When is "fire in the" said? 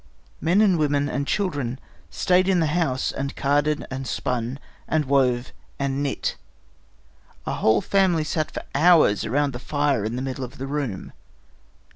9.59-10.23